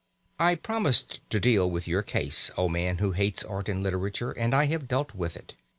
[0.39, 4.51] I promised to deal with your case, O man who hates art and literature, and
[4.55, 5.53] I have dealt with it.